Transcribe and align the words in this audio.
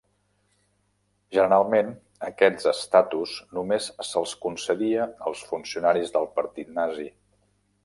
Generalment, 1.35 1.91
aquests 2.29 2.65
estatus 2.71 3.35
només 3.59 3.91
se'l 4.09 4.27
concedia 4.47 5.07
als 5.33 5.45
funcionaris 5.53 6.17
del 6.19 6.27
partit 6.41 6.75
Nazi. 6.81 7.09